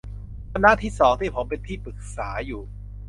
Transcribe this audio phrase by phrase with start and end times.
[0.53, 2.61] คณะที่สอง ที่ผมเป็นที่ปรึกษาอยู่